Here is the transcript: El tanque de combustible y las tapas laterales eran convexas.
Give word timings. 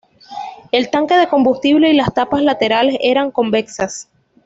El 0.71 0.89
tanque 0.89 1.13
de 1.15 1.27
combustible 1.27 1.91
y 1.91 1.93
las 1.93 2.11
tapas 2.11 2.41
laterales 2.41 2.97
eran 3.01 3.29
convexas. 3.29 4.09